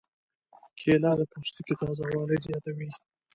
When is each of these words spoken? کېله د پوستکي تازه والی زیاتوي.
کېله 0.79 1.11
د 1.19 1.21
پوستکي 1.31 1.75
تازه 1.81 2.03
والی 2.09 2.37
زیاتوي. 2.45 2.89